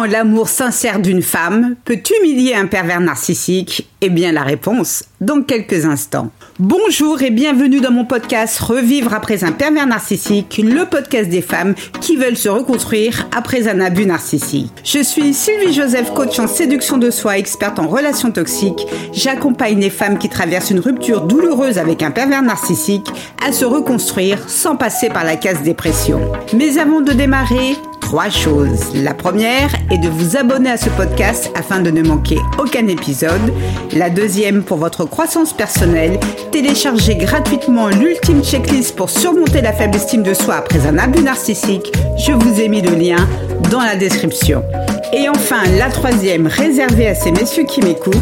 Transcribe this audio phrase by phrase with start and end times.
[0.00, 3.88] L'amour sincère d'une femme peut humilier un pervers narcissique?
[4.00, 6.30] Eh bien la réponse dans quelques instants.
[6.58, 11.74] Bonjour et bienvenue dans mon podcast Revivre après un pervers narcissique, le podcast des femmes
[12.00, 14.72] qui veulent se reconstruire après un abus narcissique.
[14.82, 18.86] Je suis Sylvie Joseph, coach en séduction de soi, experte en relations toxiques.
[19.12, 23.12] J'accompagne les femmes qui traversent une rupture douloureuse avec un pervers narcissique
[23.46, 26.32] à se reconstruire sans passer par la case dépression.
[26.54, 27.76] Mais avant de démarrer,
[28.12, 28.92] trois choses.
[28.94, 33.54] La première est de vous abonner à ce podcast afin de ne manquer aucun épisode.
[33.96, 36.20] La deuxième, pour votre croissance personnelle,
[36.50, 41.90] téléchargez gratuitement l'ultime checklist pour surmonter la faible estime de soi après un abus narcissique.
[42.18, 43.26] Je vous ai mis le lien
[43.70, 44.62] dans la description.
[45.14, 48.16] Et enfin, la troisième, réservée à ces messieurs qui m'écoutent,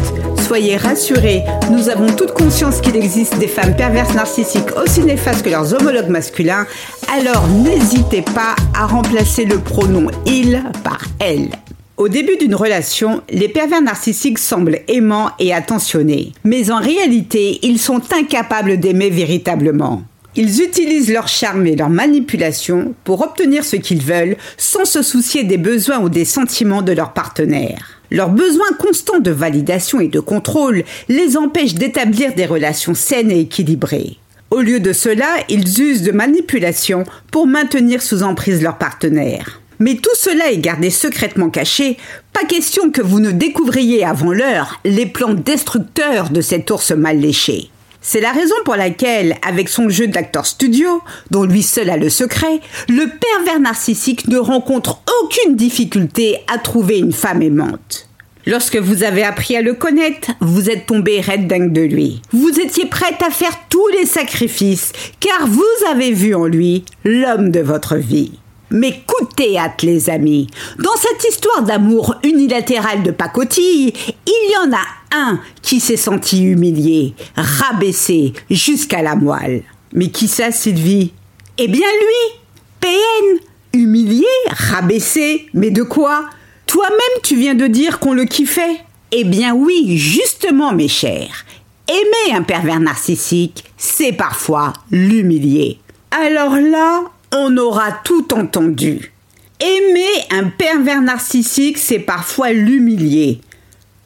[0.45, 1.41] soyez rassurés,
[1.71, 6.09] nous avons toute conscience qu'il existe des femmes perverses narcissiques aussi néfastes que leurs homologues
[6.09, 6.67] masculins,
[7.15, 11.51] alors n'hésitez pas à remplacer le pronom il par elle.
[11.95, 17.79] Au début d'une relation, les pervers narcissiques semblent aimants et attentionnés, mais en réalité, ils
[17.79, 20.03] sont incapables d'aimer véritablement.
[20.35, 25.43] Ils utilisent leur charme et leur manipulation pour obtenir ce qu'ils veulent sans se soucier
[25.43, 27.99] des besoins ou des sentiments de leur partenaire.
[28.11, 33.41] Leur besoin constant de validation et de contrôle les empêche d'établir des relations saines et
[33.41, 34.17] équilibrées.
[34.51, 39.61] Au lieu de cela, ils usent de manipulation pour maintenir sous emprise leur partenaire.
[39.79, 41.97] Mais tout cela est gardé secrètement caché,
[42.33, 47.19] pas question que vous ne découvriez avant l'heure les plans destructeurs de cet ours mal
[47.19, 47.70] léché.
[48.03, 52.09] C'est la raison pour laquelle, avec son jeu d'acteur studio, dont lui seul a le
[52.09, 58.07] secret, le pervers narcissique ne rencontre aucune difficulté à trouver une femme aimante.
[58.47, 62.23] Lorsque vous avez appris à le connaître, vous êtes tombé red dingue de lui.
[62.31, 67.51] Vous étiez prête à faire tous les sacrifices, car vous avez vu en lui l'homme
[67.51, 68.31] de votre vie.
[68.71, 70.47] Mais coup de théâtre, les amis.
[70.79, 73.93] Dans cette histoire d'amour unilatéral de pacotille,
[74.25, 79.63] il y en a un qui s'est senti humilié, rabaissé jusqu'à la moelle.
[79.93, 81.13] Mais qui ça, Sylvie?
[81.57, 82.39] Eh bien lui
[82.79, 83.39] PN
[83.73, 86.25] Humilié Rabaissé Mais de quoi?
[86.65, 91.45] Toi-même, tu viens de dire qu'on le kiffait Eh bien oui, justement, mes chers.
[91.87, 95.79] Aimer un pervers narcissique, c'est parfois l'humilier.
[96.11, 99.13] Alors là, on aura tout entendu.
[99.59, 103.41] Aimer un pervers narcissique, c'est parfois l'humilier.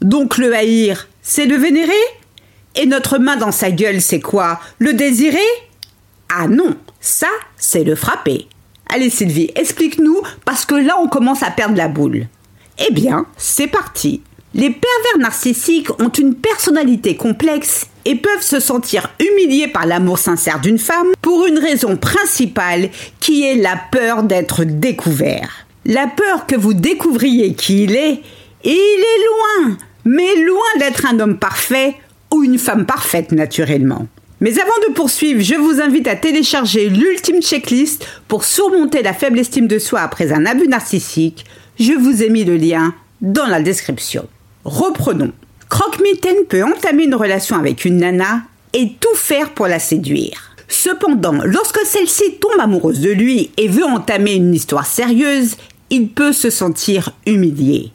[0.01, 1.93] Donc le haïr, c'est le vénérer?
[2.75, 4.59] Et notre main dans sa gueule, c'est quoi?
[4.79, 5.37] Le désirer?
[6.29, 8.47] Ah non, ça, c'est le frapper.
[8.93, 12.27] Allez Sylvie, explique-nous, parce que là on commence à perdre la boule.
[12.87, 14.21] Eh bien, c'est parti.
[14.53, 20.61] Les pervers narcissiques ont une personnalité complexe et peuvent se sentir humiliés par l'amour sincère
[20.61, 22.89] d'une femme pour une raison principale
[23.19, 25.65] qui est la peur d'être découvert.
[25.85, 28.21] La peur que vous découvriez qui il est,
[28.71, 31.95] il est loin, mais loin d'être un homme parfait
[32.31, 34.07] ou une femme parfaite naturellement.
[34.41, 39.39] Mais avant de poursuivre, je vous invite à télécharger l'ultime checklist pour surmonter la faible
[39.39, 41.45] estime de soi après un abus narcissique.
[41.79, 44.27] Je vous ai mis le lien dans la description.
[44.65, 45.31] Reprenons.
[45.69, 48.41] Croque-Mitaine peut entamer une relation avec une nana
[48.73, 50.55] et tout faire pour la séduire.
[50.67, 55.55] Cependant, lorsque celle-ci tombe amoureuse de lui et veut entamer une histoire sérieuse,
[55.89, 57.91] il peut se sentir humilié.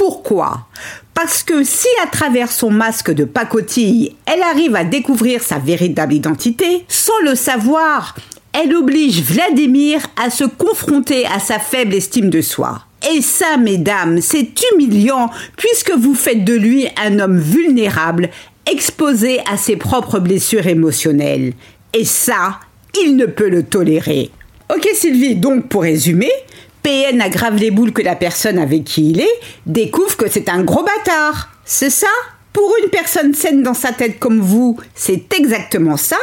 [0.00, 0.66] Pourquoi?
[1.12, 6.14] Parce que si à travers son masque de pacotille, elle arrive à découvrir sa véritable
[6.14, 8.14] identité, sans le savoir,
[8.54, 12.80] elle oblige Vladimir à se confronter à sa faible estime de soi.
[13.14, 15.28] Et ça, mesdames, c'est humiliant
[15.58, 18.30] puisque vous faites de lui un homme vulnérable,
[18.64, 21.52] exposé à ses propres blessures émotionnelles.
[21.92, 22.58] Et ça,
[23.04, 24.30] il ne peut le tolérer.
[24.74, 26.32] Ok Sylvie, donc pour résumer,
[26.82, 30.62] PN aggrave les boules que la personne avec qui il est découvre que c'est un
[30.62, 31.50] gros bâtard.
[31.64, 32.08] C'est ça?
[32.52, 36.16] Pour une personne saine dans sa tête comme vous, c'est exactement ça.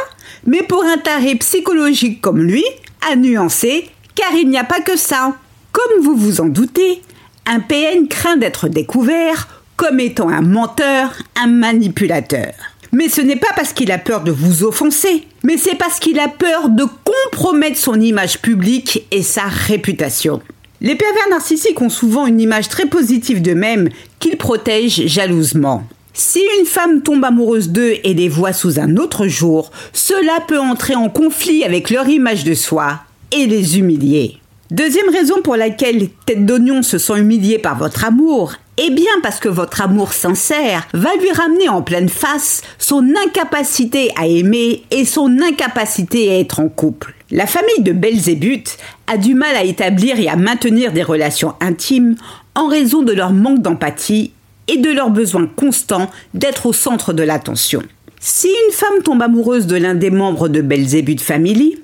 [0.46, 2.64] Mais pour un taré psychologique comme lui,
[3.10, 5.34] à nuancer, car il n'y a pas que ça.
[5.72, 7.02] Comme vous vous en doutez,
[7.46, 12.52] un PN craint d'être découvert comme étant un menteur, un manipulateur.
[12.92, 16.18] Mais ce n'est pas parce qu'il a peur de vous offenser, mais c'est parce qu'il
[16.18, 20.40] a peur de compromettre son image publique et sa réputation.
[20.80, 23.88] Les pervers narcissiques ont souvent une image très positive d'eux-mêmes
[24.20, 25.82] qu'ils protègent jalousement.
[26.14, 30.58] Si une femme tombe amoureuse d'eux et les voit sous un autre jour, cela peut
[30.58, 33.00] entrer en conflit avec leur image de soi
[33.32, 34.37] et les humilier.
[34.70, 39.40] Deuxième raison pour laquelle Tête d'Oignon se sent humiliée par votre amour, eh bien parce
[39.40, 45.06] que votre amour sincère va lui ramener en pleine face son incapacité à aimer et
[45.06, 47.14] son incapacité à être en couple.
[47.30, 48.76] La famille de Belzébuth
[49.06, 52.16] a du mal à établir et à maintenir des relations intimes
[52.54, 54.32] en raison de leur manque d'empathie
[54.68, 57.82] et de leur besoin constant d'être au centre de l'attention.
[58.20, 61.78] Si une femme tombe amoureuse de l'un des membres de Belzébuth Family,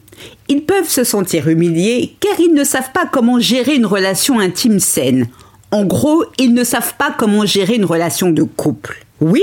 [0.48, 4.80] ils peuvent se sentir humiliés car ils ne savent pas comment gérer une relation intime
[4.80, 5.28] saine.
[5.70, 9.04] En gros, ils ne savent pas comment gérer une relation de couple.
[9.20, 9.42] Oui,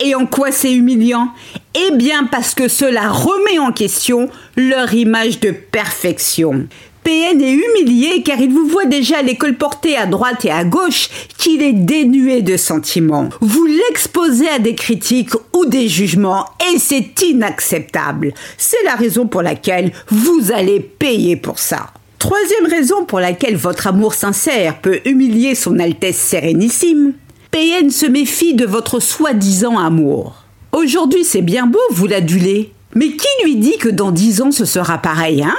[0.00, 1.28] et en quoi c'est humiliant?
[1.74, 6.66] Eh bien parce que cela remet en question leur image de perfection.
[7.04, 11.10] PN est humilié car il vous voit déjà les colporter à droite et à gauche
[11.36, 13.28] qu'il est dénué de sentiments.
[13.42, 18.32] Vous l'exposez à des critiques ou des jugements et c'est inacceptable.
[18.56, 21.90] C'est la raison pour laquelle vous allez payer pour ça.
[22.18, 27.12] Troisième raison pour laquelle votre amour sincère peut humilier son Altesse Sérénissime,
[27.50, 30.36] PN se méfie de votre soi-disant amour.
[30.72, 32.72] Aujourd'hui, c'est bien beau, vous l'adulez.
[32.94, 35.54] Mais qui lui dit que dans dix ans ce sera pareil, hein?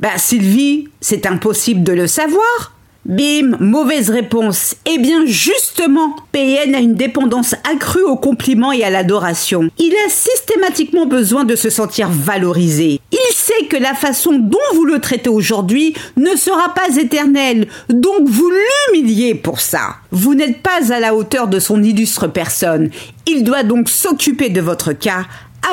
[0.00, 2.72] Bah, Sylvie, c'est impossible de le savoir.
[3.04, 4.76] Bim, mauvaise réponse.
[4.84, 9.70] Eh bien justement, PN a une dépendance accrue aux compliments et à l'adoration.
[9.78, 13.00] Il a systématiquement besoin de se sentir valorisé.
[13.10, 18.28] Il sait que la façon dont vous le traitez aujourd'hui ne sera pas éternelle, donc
[18.28, 18.50] vous
[18.92, 19.96] l'humiliez pour ça.
[20.10, 22.90] Vous n'êtes pas à la hauteur de son illustre personne.
[23.26, 25.24] Il doit donc s'occuper de votre cas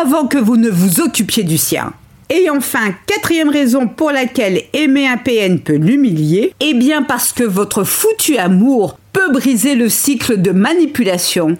[0.01, 1.91] avant que vous ne vous occupiez du sien.
[2.29, 7.43] Et enfin, quatrième raison pour laquelle aimer un PN peut l'humilier, eh bien parce que
[7.43, 11.57] votre foutu amour peut briser le cycle de manipulation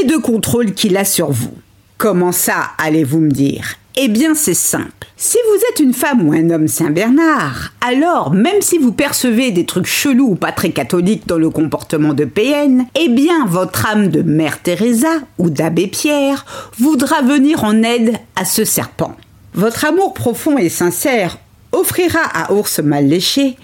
[0.00, 1.54] et de contrôle qu'il a sur vous.
[1.98, 3.76] Comment ça, allez-vous me dire?
[3.96, 5.08] Eh bien c'est simple.
[5.16, 9.66] Si vous êtes une femme ou un homme Saint-Bernard, alors même si vous percevez des
[9.66, 14.08] trucs chelous ou pas très catholiques dans le comportement de PN, eh bien votre âme
[14.08, 16.46] de Mère Teresa ou d'Abbé Pierre
[16.78, 19.16] voudra venir en aide à ce serpent.
[19.58, 21.36] Votre amour profond et sincère
[21.72, 23.56] offrira à Ours mal léché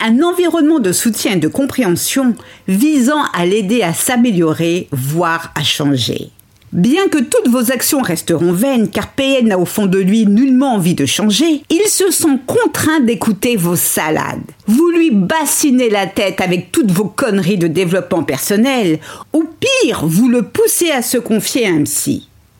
[0.00, 2.34] un environnement de soutien et de compréhension
[2.68, 6.30] visant à l'aider à s'améliorer, voire à changer.
[6.72, 10.76] Bien que toutes vos actions resteront vaines, car PN n'a au fond de lui nullement
[10.76, 14.40] envie de changer, il se sent contraint d'écouter vos salades.
[14.66, 19.00] Vous lui bassinez la tête avec toutes vos conneries de développement personnel,
[19.34, 21.84] ou pire, vous le poussez à se confier à un.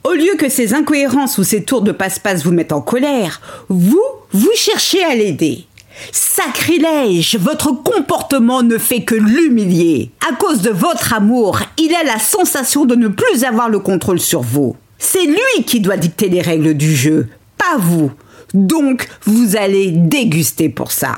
[0.04, 4.02] Au lieu que ces incohérences ou ces tours de passe-passe vous mettent en colère, vous,
[4.32, 5.64] vous cherchez à l'aider.
[6.10, 10.10] Sacrilège, votre comportement ne fait que l'humilier.
[10.28, 14.18] À cause de votre amour, il a la sensation de ne plus avoir le contrôle
[14.18, 14.74] sur vous.
[14.98, 18.10] C'est lui qui doit dicter les règles du jeu, pas vous.
[18.54, 21.16] Donc, vous allez déguster pour ça.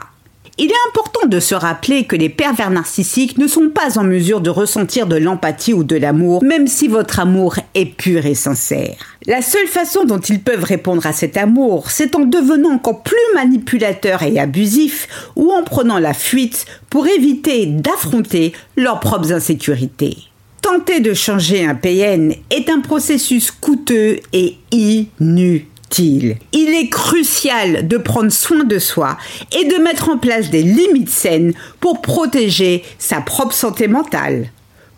[0.56, 4.40] Il est important de se rappeler que les pervers narcissiques ne sont pas en mesure
[4.40, 8.96] de ressentir de l'empathie ou de l'amour, même si votre amour est pur et sincère.
[9.26, 13.16] La seule façon dont ils peuvent répondre à cet amour, c'est en devenant encore plus
[13.34, 20.18] manipulateurs et abusifs, ou en prenant la fuite pour éviter d'affronter leurs propres insécurités.
[20.62, 25.73] Tenter de changer un PN est un processus coûteux et inutile.
[25.98, 29.16] Il est crucial de prendre soin de soi
[29.52, 34.50] et de mettre en place des limites saines pour protéger sa propre santé mentale.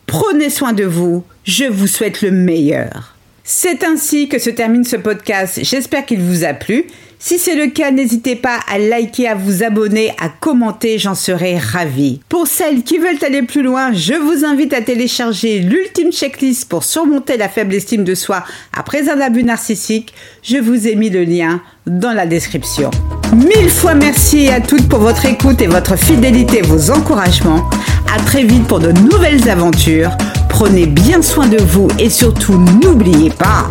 [0.06, 3.15] Prenez soin de vous, je vous souhaite le meilleur.
[3.48, 5.60] C'est ainsi que se termine ce podcast.
[5.62, 6.86] J'espère qu'il vous a plu.
[7.20, 11.56] Si c'est le cas, n'hésitez pas à liker, à vous abonner, à commenter, j'en serai
[11.56, 12.20] ravie.
[12.28, 16.82] Pour celles qui veulent aller plus loin, je vous invite à télécharger l'ultime checklist pour
[16.82, 18.42] surmonter la faible estime de soi
[18.76, 20.12] après un abus narcissique.
[20.42, 22.90] Je vous ai mis le lien dans la description.
[23.32, 27.70] Mille fois merci à toutes pour votre écoute et votre fidélité, vos encouragements.
[28.12, 30.10] À très vite pour de nouvelles aventures.
[30.58, 33.70] Prenez bien soin de vous et surtout n'oubliez pas,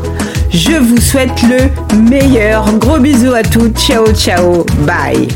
[0.52, 2.72] je vous souhaite le meilleur.
[2.78, 3.80] Gros bisous à toutes.
[3.80, 4.64] Ciao ciao.
[4.86, 5.28] Bye.